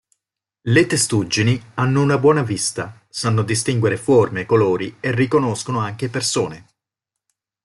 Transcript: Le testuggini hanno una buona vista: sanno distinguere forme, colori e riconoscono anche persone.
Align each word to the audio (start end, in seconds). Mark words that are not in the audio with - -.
Le 0.61 0.85
testuggini 0.87 1.61
hanno 1.75 2.01
una 2.01 2.17
buona 2.17 2.41
vista: 2.41 3.05
sanno 3.07 3.43
distinguere 3.43 3.97
forme, 3.97 4.47
colori 4.47 4.97
e 4.99 5.11
riconoscono 5.11 5.77
anche 5.79 6.09
persone. 6.09 6.65